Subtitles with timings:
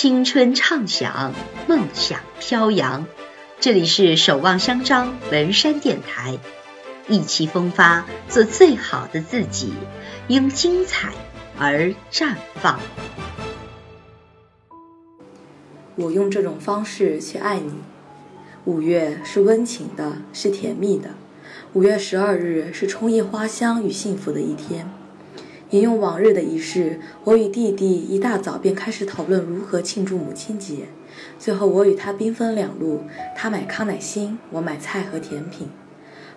[0.00, 1.34] 青春畅想，
[1.66, 3.04] 梦想飘扬。
[3.58, 6.38] 这里是守望相张文山电台，
[7.08, 9.72] 意气风发，做最好的自己，
[10.28, 11.14] 因精彩
[11.58, 12.78] 而绽放。
[15.96, 17.72] 我用这种方式去爱你。
[18.66, 21.10] 五月是温情的，是甜蜜的。
[21.72, 24.88] 五月十二日是充溢花香与幸福的一天。
[25.70, 30.86] 引用往日的仪式，我与弟弟一大早便开始讨论如何庆祝母亲节。
[31.38, 33.02] 最后，我与他兵分两路，
[33.36, 35.68] 他买康乃馨，我买菜和甜品。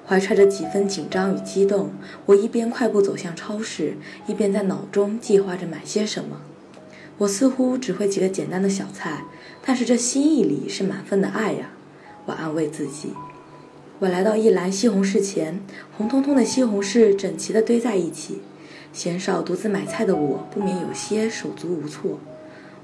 [0.05, 1.91] 怀揣着几分紧张与激动，
[2.25, 3.95] 我一边快步走向超市，
[4.27, 6.41] 一边在脑中计划着买些什么。
[7.19, 9.23] 我似乎只会几个简单的小菜，
[9.65, 11.69] 但是这心意里是满分的爱呀！
[12.25, 13.13] 我安慰自己。
[13.99, 15.61] 我来到一篮西红柿前，
[15.95, 18.41] 红彤彤的西红柿整齐地堆在一起。
[18.93, 22.19] 鲜少独自买菜的我，不免有些手足无措。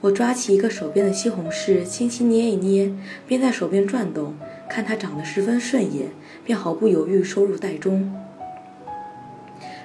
[0.01, 2.93] 我抓起一个手边的西红柿，轻轻捏一捏，
[3.27, 4.35] 边在手边转动，
[4.69, 6.11] 看它长得十分顺眼，
[6.45, 8.13] 便毫不犹豫收入袋中。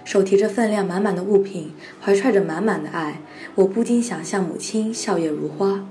[0.05, 3.21] 手提着分量满满的物品，怀揣着满满的爱，
[3.55, 5.87] 我不禁想象母亲笑靥如花。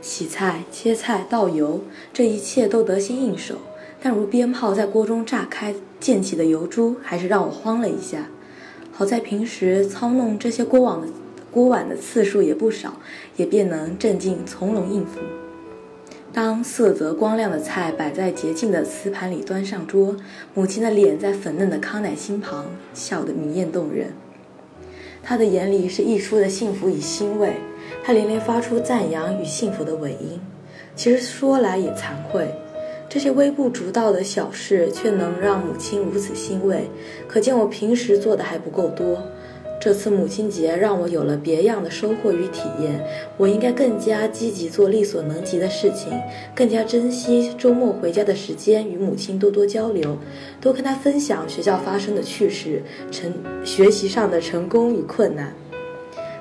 [0.00, 3.56] 洗菜、切菜、倒油，这一切都得心应手，
[4.00, 8.28] 但如鞭炮在锅中炸开溅起的油珠，还是让我慌了一下。
[8.98, 11.08] 好在平时操弄这些锅碗的
[11.50, 12.94] 锅碗的次数也不少，
[13.36, 15.20] 也便能镇静从容应付。
[16.32, 20.16] 当色泽光亮的菜摆在洁净的瓷盘里端上桌，
[20.54, 24.14] 母亲的脸在粉嫩的康乃馨旁笑得明艳动人，
[25.22, 27.56] 她的眼里是溢出的幸福与欣慰，
[28.02, 30.40] 她连连发出赞扬与幸福的尾音。
[30.94, 32.48] 其实说来也惭愧。
[33.08, 36.90] 这些微不足道的小事，却能让母亲如此欣慰，
[37.28, 39.22] 可见我平时做的还不够多。
[39.78, 42.98] 这次母亲节让我有了别样的收获与体验，
[43.36, 46.18] 我应该更加积极做力所能及的事情，
[46.54, 50.16] 更加珍惜周末回家的时间，与母亲多多交流，
[50.60, 53.32] 多跟她分享学校发生的趣事，成
[53.64, 55.52] 学习上的成功与困难。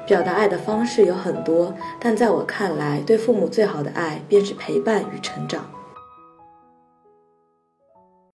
[0.07, 5.69] 表达爱的方式有很多，但在我看来，对父母最好的爱便是陪伴与成长。